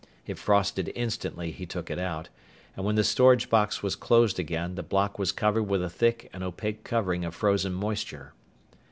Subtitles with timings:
[0.25, 2.29] It frosted instantly he took it out,
[2.75, 6.27] and when the storage box was closed again the block was covered with a thick
[6.33, 8.33] and opaque coating of frozen moisture.